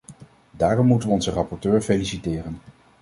[0.51, 2.59] Daarom moeten we onze rapporteur feliciteren.